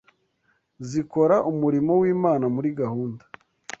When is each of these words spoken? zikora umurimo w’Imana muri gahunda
zikora 0.89 1.37
umurimo 1.51 1.91
w’Imana 2.01 2.45
muri 2.55 2.69
gahunda 2.79 3.23